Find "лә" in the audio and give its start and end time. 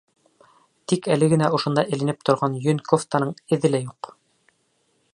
3.77-3.87